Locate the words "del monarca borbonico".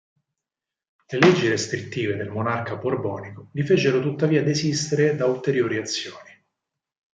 2.15-3.49